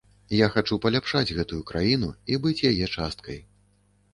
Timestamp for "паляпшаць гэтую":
0.85-1.59